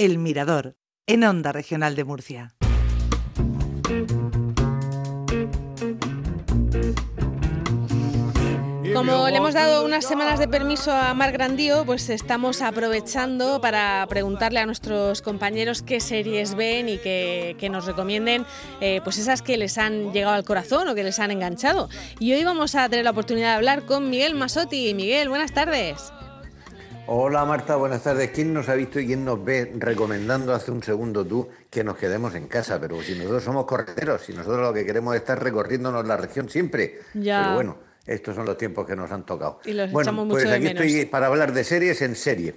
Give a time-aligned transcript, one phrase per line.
[0.00, 2.54] El Mirador, en Onda Regional de Murcia.
[8.94, 14.06] Como le hemos dado unas semanas de permiso a Mar Grandío, pues estamos aprovechando para
[14.08, 18.46] preguntarle a nuestros compañeros qué series ven y que, nos recomienden
[18.80, 21.90] eh, pues esas que les han llegado al corazón o que les han enganchado.
[22.18, 24.94] Y hoy vamos a tener la oportunidad de hablar con Miguel Masotti.
[24.94, 26.10] Miguel, buenas tardes.
[27.12, 28.30] Hola Marta, buenas tardes.
[28.30, 31.96] ¿Quién nos ha visto y quién nos ve recomendando hace un segundo tú que nos
[31.96, 32.80] quedemos en casa?
[32.80, 36.48] Pero si nosotros somos correteros, si nosotros lo que queremos es estar recorriéndonos la región
[36.48, 37.00] siempre.
[37.14, 37.40] Ya.
[37.42, 39.58] Pero bueno, estos son los tiempos que nos han tocado.
[39.64, 40.84] Y los bueno, echamos mucho pues de aquí menos.
[40.84, 42.54] estoy para hablar de series en serie.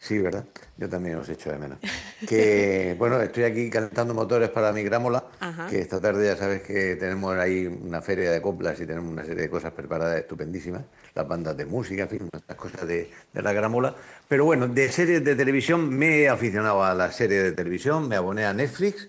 [0.00, 0.46] Sí, ¿verdad?
[0.76, 1.78] Yo también os echo de menos.
[2.24, 5.66] Que, bueno, estoy aquí calentando motores para mi grámola, Ajá.
[5.66, 9.24] que esta tarde ya sabes que tenemos ahí una feria de coplas y tenemos una
[9.24, 10.82] serie de cosas preparadas estupendísimas,
[11.14, 13.94] las bandas de música, en fin, las cosas de, de la grámola.
[14.28, 18.16] Pero bueno, de series de televisión me he aficionado a las series de televisión, me
[18.16, 19.08] aboné a Netflix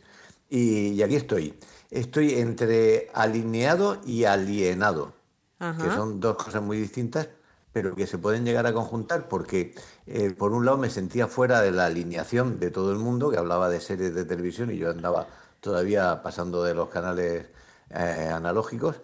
[0.50, 1.54] y, y aquí estoy.
[1.90, 5.14] Estoy entre alineado y alienado
[5.60, 5.82] Ajá.
[5.84, 7.30] que son dos cosas muy distintas,
[7.78, 9.76] pero que se pueden llegar a conjuntar porque,
[10.08, 13.38] eh, por un lado, me sentía fuera de la alineación de todo el mundo, que
[13.38, 15.28] hablaba de series de televisión y yo andaba
[15.62, 17.46] todavía pasando de los canales
[17.92, 18.96] eh, analógicos,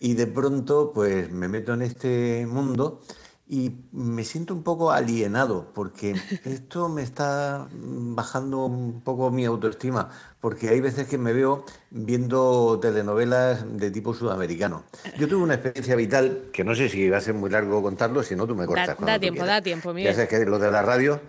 [0.00, 3.02] y de pronto, pues me meto en este mundo
[3.48, 10.08] y me siento un poco alienado porque esto me está bajando un poco mi autoestima,
[10.40, 14.84] porque hay veces que me veo viendo telenovelas de tipo sudamericano.
[15.18, 18.22] Yo tuve una experiencia vital, que no sé si va a ser muy largo contarlo,
[18.22, 18.96] si no tú me cortas.
[18.98, 20.14] Da- da tiempo, da tiempo, Ya Miguel.
[20.14, 21.20] sabes que los de la radio,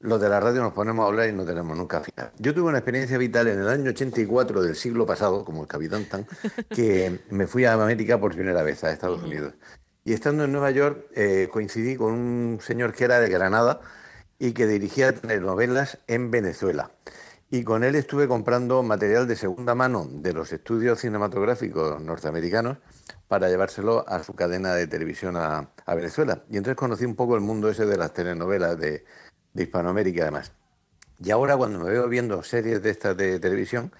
[0.00, 2.30] los de la radio nos ponemos a hablar y no tenemos nunca final.
[2.38, 6.04] Yo tuve una experiencia vital en el año 84 del siglo pasado, como el Capitán
[6.04, 6.26] Tan,
[6.70, 9.54] que me fui a América por primera vez, a Estados Unidos.
[10.04, 13.80] Y estando en Nueva York, eh, coincidí con un señor que era de Granada
[14.38, 16.90] y que dirigía telenovelas en Venezuela.
[17.50, 22.78] Y con él estuve comprando material de segunda mano de los estudios cinematográficos norteamericanos
[23.28, 26.44] para llevárselo a su cadena de televisión a, a Venezuela.
[26.50, 29.04] Y entonces conocí un poco el mundo ese de las telenovelas de,
[29.52, 30.52] de Hispanoamérica además.
[31.22, 33.92] Y ahora cuando me veo viendo series de estas de televisión,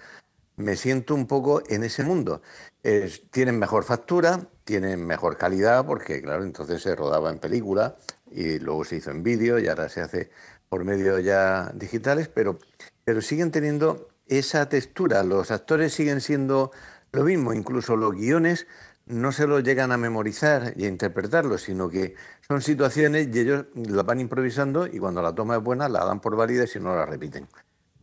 [0.57, 2.43] me siento un poco en ese mundo.
[2.83, 7.97] Es- tienen mejor factura, tienen mejor calidad, porque claro, entonces se rodaba en película
[8.31, 10.31] y luego se hizo en vídeo y ahora se hace
[10.69, 12.59] por medios ya digitales, pero,
[13.05, 15.23] pero siguen teniendo esa textura.
[15.23, 16.71] Los actores siguen siendo
[17.13, 18.67] lo mismo, incluso los guiones
[19.07, 22.15] no se los llegan a memorizar y a interpretarlos, sino que
[22.47, 26.21] son situaciones y ellos las van improvisando y cuando la toma es buena la dan
[26.21, 27.49] por válida y si no la repiten.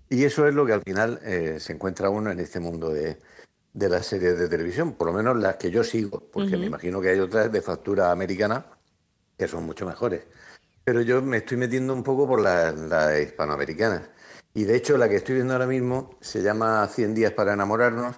[0.09, 3.17] Y eso es lo que al final eh, se encuentra uno en este mundo de,
[3.74, 7.02] de las series de televisión, por lo menos las que yo sigo, porque me imagino
[7.02, 8.66] que hay otras de factura americana
[9.38, 10.28] que son mucho mejores.
[10.84, 14.09] Pero yo me estoy metiendo un poco por las las hispanoamericanas.
[14.53, 18.18] Y de hecho la que estoy viendo ahora mismo se llama 100 días para enamorarnos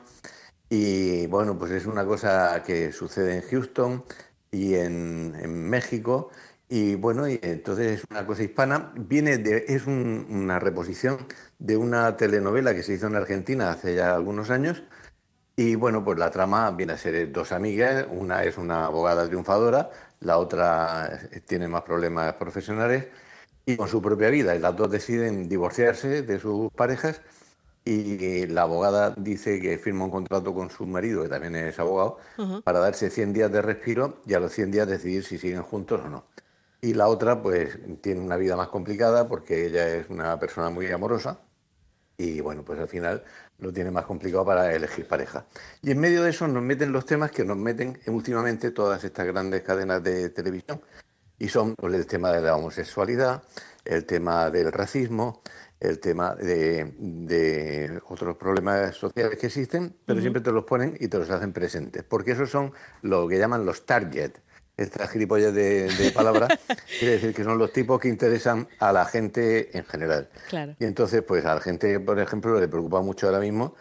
[0.70, 4.06] y bueno, pues es una cosa que sucede en Houston
[4.52, 6.30] y en, en México.
[6.70, 8.94] Y bueno, y entonces es una cosa hispana.
[8.96, 11.28] Viene de, es un- una reposición
[11.60, 14.84] de una telenovela que se hizo en Argentina hace ya algunos años.
[15.62, 18.08] Y bueno, pues la trama viene a ser dos amigas.
[18.10, 23.06] Una es una abogada triunfadora, la otra eh, tiene más problemas profesionales
[23.68, 24.56] y con su propia vida.
[24.56, 27.22] Y las dos deciden divorciarse de sus parejas
[27.86, 32.18] y la abogada dice que firma un contrato con su marido, que también es abogado,
[32.64, 36.02] para darse 100 días de respiro y a los 100 días decidir si siguen juntos
[36.04, 36.26] o no.
[36.82, 40.88] Y la otra, pues, tiene una vida más complicada porque ella es una persona muy
[40.92, 41.40] amorosa
[42.22, 43.24] y, bueno, pues al final
[43.58, 45.46] lo tiene más complicado para elegir pareja.
[45.82, 49.26] Y en medio de eso nos meten los temas que nos meten últimamente todas estas
[49.26, 50.82] grandes cadenas de televisión
[51.40, 53.44] y son pues, el tema de la homosexualidad,
[53.86, 55.42] el tema del racismo,
[55.80, 61.08] el tema de, de otros problemas sociales que existen, pero siempre te los ponen y
[61.08, 62.72] te los hacen presentes, porque esos son
[63.02, 64.34] lo que llaman los target.
[64.78, 66.48] Estas gilipollas de, de palabra
[67.00, 70.30] quiere decir que son los tipos que interesan a la gente en general.
[70.50, 70.76] Claro.
[70.80, 73.76] Y entonces, pues a la gente, por ejemplo, le preocupa mucho ahora mismo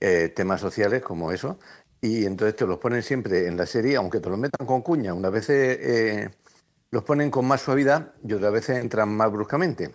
[0.00, 1.58] eh, temas sociales como eso,
[2.00, 5.14] y entonces te los ponen siempre en la serie, aunque te los metan con cuña,
[5.14, 6.30] unas veces eh,
[6.90, 9.90] los ponen con más suavidad y otras veces entran más bruscamente.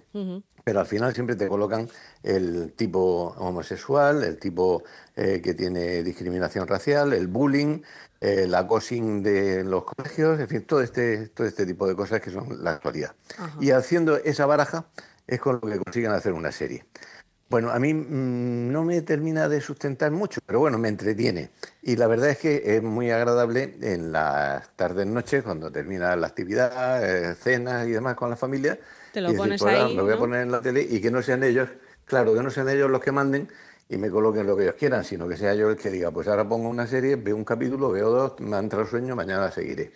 [0.63, 1.90] Pero al final siempre te colocan
[2.24, 4.84] el tipo homosexual, el tipo
[5.16, 7.81] eh, que tiene discriminación racial, el bullying,
[8.19, 12.22] eh, el acossing de los colegios, en fin, todo este, todo este tipo de cosas
[12.22, 13.16] que son la actualidad.
[13.60, 14.86] Y haciendo esa baraja
[15.28, 16.86] es con lo que consiguen hacer una serie.
[17.52, 21.50] Bueno, a mí mm, no me termina de sustentar mucho, pero bueno, me entretiene.
[21.81, 26.28] Y la verdad es que es muy agradable en las tardes, noches, cuando termina la
[26.28, 28.80] actividad, eh, cenas y demás con la familia.
[29.12, 31.02] Te lo y pones pues, ah, ahí, Me voy a poner en la tele y
[31.02, 31.69] que no sean ellos,
[32.06, 33.50] claro, que no sean ellos los que manden
[33.90, 36.28] y me coloquen lo que ellos quieran, sino que sea yo el que diga, pues
[36.28, 39.92] ahora pongo una serie, veo un capítulo, veo dos, me entra el sueño, mañana seguiré.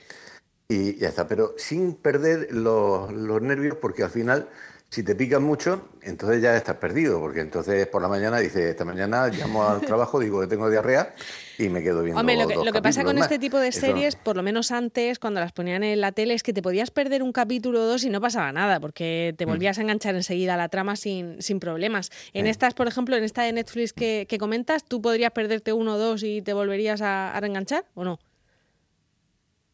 [0.68, 4.50] Y ya está, pero sin perder los, los nervios, porque al final
[4.90, 8.86] si te pican mucho, entonces ya estás perdido, porque entonces por la mañana dices, esta
[8.86, 11.14] mañana llamo al trabajo, digo que tengo diarrea
[11.58, 12.20] y me quedo viendo.
[12.20, 15.20] Hombre, lo que, lo que pasa con este tipo de series, por lo menos antes,
[15.20, 18.04] cuando las ponían en la tele, es que te podías perder un capítulo o dos
[18.04, 19.50] y no pasaba nada, porque te mm.
[19.50, 22.12] volvías a enganchar enseguida a la trama sin, sin problemas.
[22.34, 25.98] En estas, por ejemplo, en esta de Netflix que, comentas, ¿tú podrías perderte uno o
[25.98, 28.20] dos y te volverías a, a reenganchar o no?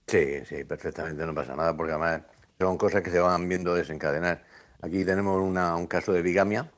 [0.07, 2.22] Sí, sí, perfectamente, no pasa nada, porque además
[2.60, 4.50] son cosas que se van viendo desencadenar.
[4.81, 6.72] Aquí tenemos un caso de bigamia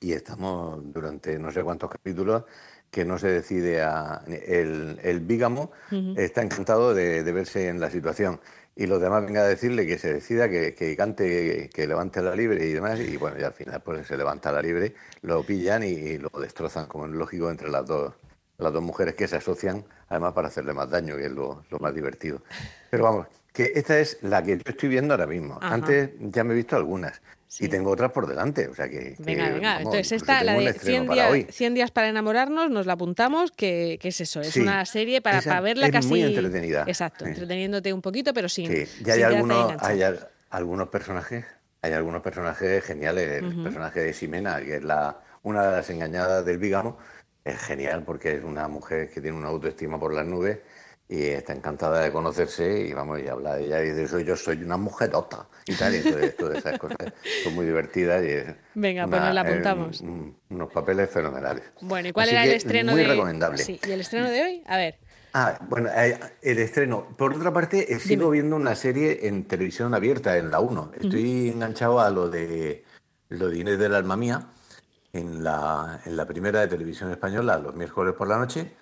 [0.00, 2.44] y estamos durante no sé cuántos capítulos
[2.90, 4.22] que no se decide a...
[4.26, 5.70] El, el bígamo
[6.16, 8.40] está encantado de, verse en la situación.
[8.74, 12.64] Y los demás vengan a decirle que se decida, que, cante, que, levante la libre
[12.64, 16.16] y demás, y bueno, ya al final pues se levanta la libre, lo pillan y,
[16.18, 18.14] lo destrozan, como es lógico, entre las dos,
[18.56, 21.78] las dos mujeres que se asocian, además para hacerle más daño, que es lo, lo
[21.80, 22.40] más divertido.
[22.88, 25.58] Pero vamos, que esta es la que yo estoy viendo ahora mismo.
[25.60, 27.20] Antes ya me he visto algunas.
[27.60, 29.16] Y tengo otras por delante, o sea que...
[29.18, 30.74] venga, venga, entonces esta, la de
[31.50, 35.62] 100 días, para enamorarnos, nos la apuntamos, que, es eso, es una serie para, para
[35.62, 36.08] verla es casi...
[36.08, 36.84] muy entretenida.
[36.86, 38.50] Exacto, entreteniéndote un poquito, pero.
[38.50, 38.68] Sí,
[39.02, 40.02] ya hay, algunos, hay
[40.50, 41.46] algunos personajes,
[41.80, 46.44] hay algunos personajes geniales, el personaje de Ximena, que es la una de las engañadas
[46.44, 46.98] del Vígamo,
[47.44, 50.58] es genial porque es una mujer que tiene una autoestima por las nubes
[51.08, 54.62] y está encantada de conocerse y vamos, y habla de ella y dice, yo soy
[54.62, 57.12] una mujerota y tal, y entonces todas esas cosas
[57.42, 60.02] son muy divertidas y Venga, pues nos la apuntamos.
[60.50, 61.64] unos papeles fenomenales.
[61.80, 63.58] Bueno, ¿y cuál era el estreno muy de recomendable.
[63.58, 64.62] Sí, ¿y el estreno de hoy?
[64.66, 64.98] A ver.
[65.32, 67.08] Ah, bueno, eh, el estreno.
[67.16, 70.92] Por otra parte, eh, sigo viendo una serie en televisión abierta, en la 1.
[71.00, 72.84] Estoy enganchado a lo de
[73.28, 74.48] lo de Inés del Alma Mía
[75.18, 78.76] en la, en la primera de televisión española los miércoles por la noche,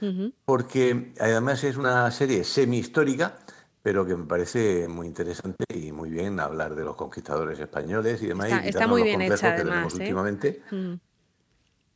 [0.45, 3.39] porque además es una serie semi-histórica,
[3.83, 8.27] pero que me parece muy interesante y muy bien hablar de los conquistadores españoles y
[8.27, 8.51] demás.
[8.65, 9.95] Está, muy bien hecha, que además.
[9.95, 9.97] ¿eh?
[9.99, 10.63] últimamente.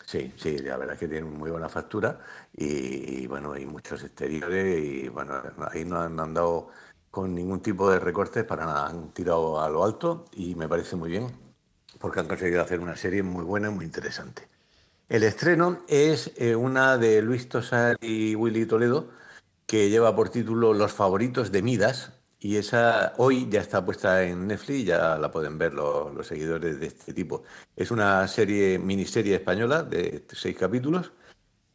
[0.07, 2.19] Sí, sí, la verdad es que tiene muy buena factura
[2.53, 5.35] y, bueno, hay muchos exteriores y bueno,
[5.71, 6.69] ahí no han, andado
[7.11, 10.97] con ningún tipo de recortes para nada, han tirado a lo alto y me parece
[10.97, 11.50] muy bien
[12.00, 14.49] porque han conseguido hacer una serie muy buena y muy interesante.
[15.08, 19.11] El estreno es eh, una de Luis Tosar y Willy Toledo,
[19.67, 24.47] que lleva por título Los favoritos de Midas, y esa hoy ya está puesta en
[24.47, 27.43] Netflix, ya la pueden ver los, seguidores de este tipo.
[27.76, 31.12] Es una serie, miniserie española de seis capítulos,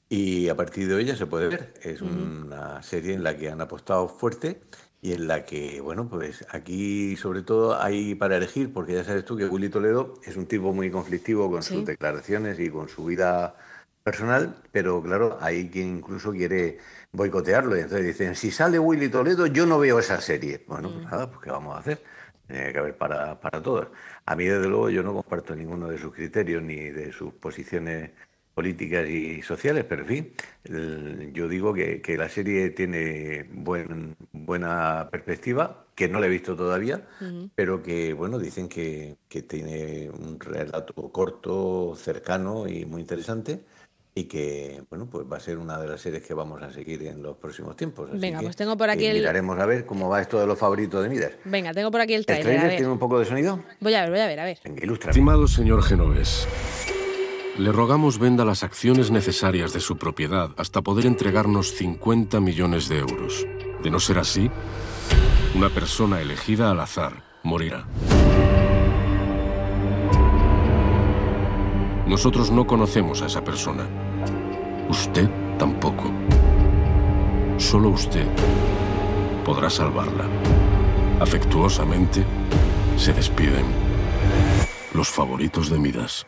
[0.09, 1.73] y a partir de hoy ya se puede ver.
[1.83, 4.61] Es una serie en la que han apostado fuerte
[5.05, 9.23] y en la que, bueno, pues aquí sobre todo hay para elegir, porque ya sabes
[9.23, 13.05] tú que Willy Toledo es un tipo muy conflictivo con sus declaraciones y con su
[13.05, 13.55] vida
[14.01, 16.79] personal, pero claro, hay quien incluso quiere
[17.11, 20.63] boicotearlo y entonces dicen, si sale Willy Toledo yo no veo esa serie.
[20.67, 21.11] Bueno, pues mm.
[21.11, 22.01] nada, pues ¿qué vamos a hacer?
[22.47, 23.89] Tiene que haber para, para todos.
[24.25, 28.09] A mí, desde luego, yo no comparto ninguno de sus criterios ni de sus posiciones
[28.55, 35.85] políticas y sociales, pero en fin, yo digo que, la serie tiene buen, buena perspectiva,
[35.93, 37.05] que no la he visto todavía,
[37.53, 39.17] pero que, bueno, dicen que,
[39.47, 43.59] tiene un relato corto, cercano y muy interesante
[44.17, 47.03] y que bueno pues va a ser una de las series que vamos a seguir
[47.03, 48.09] en los próximos tiempos.
[48.13, 49.17] Venga, pues tengo por aquí el...
[49.17, 51.33] Miraremos a ver cómo va esto de los favoritos de Midas.
[51.43, 52.47] Venga, tengo por aquí el trailer.
[52.47, 53.61] ¿El trailer tiene un poco de sonido?
[53.81, 54.59] Voy a ver, voy a ver, a ver.
[54.63, 55.11] Venga, ilustra.
[55.11, 56.47] Estimado señor Genovés,
[57.57, 62.99] le rogamos venda las acciones necesarias de su propiedad hasta poder entregarnos 50 millones de
[62.99, 63.45] euros.
[63.81, 64.51] De no ser así,
[65.55, 67.85] una persona elegida al azar morirá.
[72.07, 73.87] Nosotros no conocemos a esa persona.
[74.89, 76.11] Usted tampoco.
[77.57, 78.27] Solo usted
[79.45, 80.25] podrá salvarla.
[81.21, 82.25] Afectuosamente,
[82.97, 83.65] se despiden
[84.93, 86.27] los favoritos de Midas.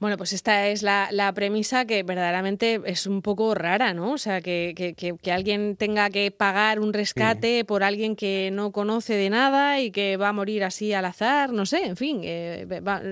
[0.00, 4.12] Bueno, pues esta es la, premisa que verdaderamente es un poco rara, ¿no?
[4.12, 4.94] O sea, que,
[5.30, 10.16] alguien tenga que pagar un rescate por alguien que no conoce de nada y que
[10.16, 12.66] va a morir así al azar, no sé, en fin, eh,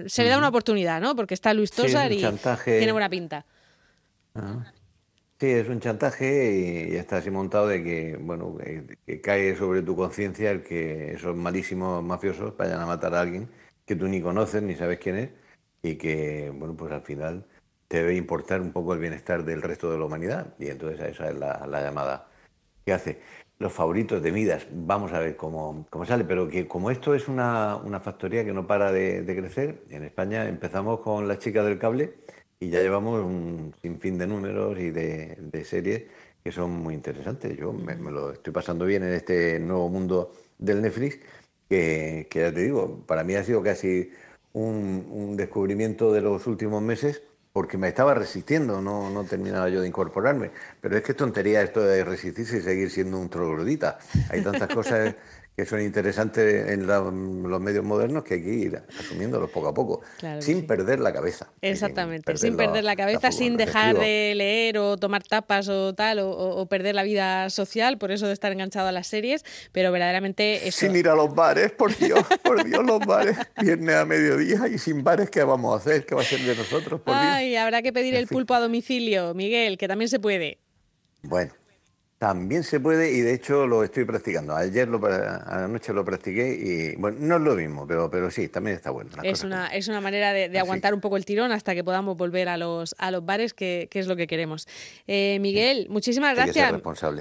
[0.07, 1.15] se le da una oportunidad, ¿no?
[1.15, 2.25] Porque está Luis Tosar y
[2.65, 3.45] tiene buena pinta.
[4.35, 4.73] Ah.
[5.39, 8.57] Sí, es un chantaje y está así montado de que, bueno,
[9.07, 13.49] que cae sobre tu conciencia el que esos malísimos mafiosos vayan a matar a alguien
[13.85, 15.31] que tú ni conoces ni sabes quién es
[15.83, 17.45] y que, bueno, pues al final
[17.89, 21.31] te debe importar un poco el bienestar del resto de la humanidad y entonces esa
[21.31, 22.29] es la, llamada
[22.85, 23.19] que hace.
[23.59, 24.67] los favoritos de Midas.
[24.73, 28.53] Vamos a ver cómo, cómo sale, pero que como esto es una, una factoría que
[28.53, 32.15] no para de, crecer, en España empezamos con las chicas del cable
[32.61, 36.05] y ya llevamos un sinfín de números y de, series
[36.45, 37.57] que son muy interesantes.
[37.57, 41.19] Yo me, lo estoy pasando bien en este nuevo mundo del Netflix,
[41.69, 44.11] que ya te digo, para mí ha sido casi
[44.53, 49.81] un, un descubrimiento de los últimos meses porque me estaba resistiendo, no, no terminaba yo
[49.81, 50.53] de incorporarme.
[50.81, 53.99] Pero es que es tontería esto de resistirse y seguir siendo un troglodita.
[54.31, 55.15] Hay tantas cosas
[55.59, 60.03] que son interesantes en los medios modernos que hay que ir asumiéndolos poco a poco,
[60.39, 61.51] sin perder la cabeza.
[61.63, 66.65] Exactamente, sin perder, la, cabeza, sin dejar de leer o tomar tapas o tal, o,
[66.67, 70.95] perder la vida social, por eso de estar enganchado a las series, pero verdaderamente Sin
[70.95, 75.03] ir a los bares, por Dios, por Dios, los bares, viernes a mediodía y sin
[75.03, 76.07] bares, ¿qué vamos a hacer?
[76.07, 77.01] ¿Qué va a ser de nosotros?
[77.07, 80.59] Ay, habrá que pedir el pulpo a domicilio, Miguel, que también se puede.
[81.23, 81.53] Bueno,
[82.19, 84.55] también se puede y de hecho lo estoy practicando.
[84.57, 85.01] Ayer lo,
[85.47, 89.11] anoche lo practiqué y bueno, no es lo mismo, pero, pero sí, también está bueno.
[89.23, 92.49] Es una, es una manera de, aguantar un poco el tirón hasta que podamos volver
[92.49, 94.67] a los, a los bares, que, es lo que queremos.
[95.07, 96.73] Eh, Miguel, muchísimas gracias.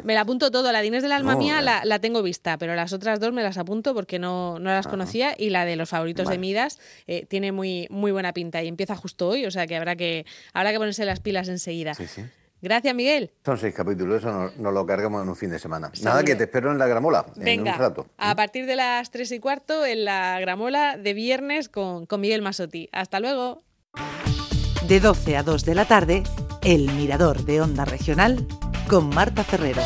[0.04, 0.72] Me la apunto todo.
[0.72, 3.60] La Dines del Alma Mía la, la, tengo vista, pero las otras dos me las
[3.60, 7.52] apunto porque no, no las conocía y la de los favoritos de Midas eh, tiene
[7.52, 10.78] muy, muy buena pinta y empieza justo hoy, o sea que habrá que, habrá que
[10.80, 11.94] ponerse las pilas enseguida.
[11.94, 12.24] Sí, sí.
[12.62, 13.32] Gracias, Miguel.
[13.46, 15.92] Son seis capítulos, eso nos, lo cargamos en un fin de semana.
[16.02, 18.08] Nada, que te espero en la gramola, Venga, en un rato.
[18.18, 22.42] A partir de las tres y cuarto, en la gramola de viernes con, con Miguel
[22.42, 22.90] Masotti.
[22.92, 23.64] Hasta luego.
[24.88, 26.24] De 12 a 2 de la tarde,
[26.64, 28.48] El Mirador de Onda Regional
[28.88, 29.82] con Marta Ferrero.